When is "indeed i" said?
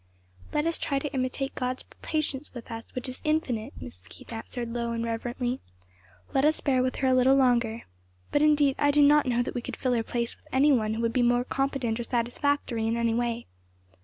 8.41-8.89